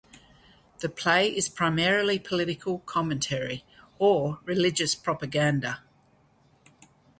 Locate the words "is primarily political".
1.29-2.79